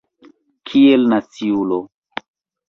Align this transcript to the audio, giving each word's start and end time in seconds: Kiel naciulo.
Kiel 0.69 1.05
naciulo. 1.11 1.79